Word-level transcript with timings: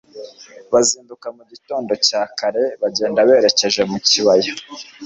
bazinduka 0.73 1.27
mu 1.35 1.43
gitondo 1.51 1.91
cya 2.07 2.21
kare 2.37 2.63
bagenda 2.81 3.19
berekeje 3.29 3.81
mu 3.91 3.97
kibaya 4.07 4.53